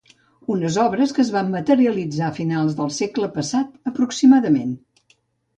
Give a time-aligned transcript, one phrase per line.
[0.53, 4.73] Unes obres que es van materialitzar a finals del segle passat aproximadament.